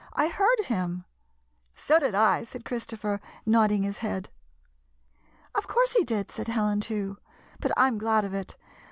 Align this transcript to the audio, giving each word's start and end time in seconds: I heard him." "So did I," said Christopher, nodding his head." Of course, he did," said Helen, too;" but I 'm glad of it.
I 0.13 0.29
heard 0.29 0.61
him." 0.65 1.05
"So 1.75 1.99
did 1.99 2.15
I," 2.15 2.43
said 2.45 2.65
Christopher, 2.65 3.21
nodding 3.45 3.83
his 3.83 3.99
head." 3.99 4.31
Of 5.55 5.67
course, 5.67 5.91
he 5.91 6.03
did," 6.03 6.31
said 6.31 6.47
Helen, 6.47 6.81
too;" 6.81 7.19
but 7.59 7.71
I 7.77 7.85
'm 7.85 7.99
glad 7.99 8.25
of 8.25 8.33
it. 8.33 8.55